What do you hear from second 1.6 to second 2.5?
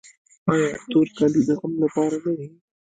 لپاره نه دي؟